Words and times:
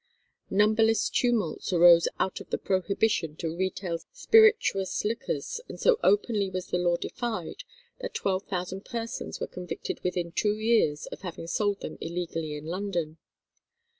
Numberless 0.49 1.11
tumults 1.11 1.71
arose 1.71 2.07
out 2.19 2.41
of 2.41 2.49
the 2.49 2.57
prohibition 2.57 3.35
to 3.35 3.55
retail 3.55 3.99
spirituous 4.11 5.05
liquors, 5.05 5.61
and 5.69 5.79
so 5.79 5.99
openly 6.03 6.49
was 6.49 6.69
the 6.69 6.79
law 6.79 6.95
defied, 6.97 7.63
that 7.99 8.15
twelve 8.15 8.47
thousand 8.47 8.83
persons 8.83 9.39
were 9.39 9.45
convicted 9.45 10.03
within 10.03 10.31
two 10.31 10.55
years 10.55 11.05
of 11.11 11.21
having 11.21 11.45
sold 11.45 11.81
them 11.81 11.99
illegally 12.01 12.55
in 12.55 12.65
London. 12.65 13.19